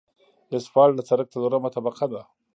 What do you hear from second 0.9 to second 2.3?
د سرک څلورمه طبقه ده